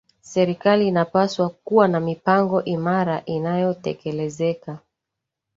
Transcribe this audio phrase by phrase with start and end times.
[0.21, 4.79] Serikali inapaswa kuwa na mipango imara inayotekelezeka